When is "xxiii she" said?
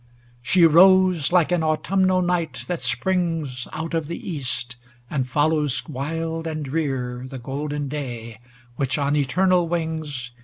0.01-0.65